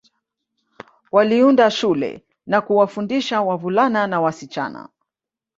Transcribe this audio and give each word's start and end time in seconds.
Waliunda 1.11 1.71
shule 1.71 2.25
na 2.45 2.61
kuwafundisha 2.61 3.41
wavulana 3.41 4.07
na 4.07 4.21
wasichana 4.21 4.89